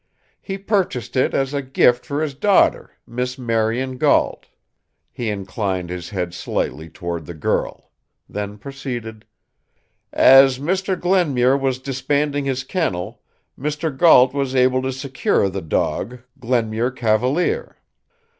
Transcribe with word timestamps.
He 0.41 0.57
purchased 0.57 1.15
it 1.15 1.35
as 1.35 1.53
a 1.53 1.61
gift 1.61 2.07
for 2.07 2.23
his 2.23 2.33
daughter, 2.33 2.91
Miss 3.05 3.37
Marion 3.37 3.99
Gault." 3.99 4.47
He 5.11 5.29
inclined 5.29 5.91
his 5.91 6.09
head 6.09 6.33
slightly 6.33 6.89
toward 6.89 7.27
the 7.27 7.35
girl; 7.35 7.91
then 8.27 8.57
proceeded: 8.57 9.25
"As 10.11 10.57
Mr. 10.57 10.99
Glenmuir 10.99 11.55
was 11.55 11.77
disbanding 11.77 12.45
his 12.45 12.63
kennel, 12.63 13.21
Mr. 13.55 13.95
Gault 13.95 14.33
was 14.33 14.55
able 14.55 14.81
to 14.81 14.91
secure 14.91 15.49
the 15.49 15.61
dog 15.61 16.21
Glenmuir 16.39 16.89
Cavalier. 16.89 17.77